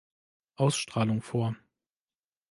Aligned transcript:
Ausstrahlung 0.55 1.21
vor. 1.21 1.55